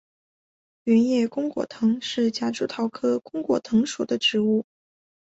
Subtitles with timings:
[0.85, 4.65] 圆叶弓果藤是夹竹桃科弓果藤属的植物。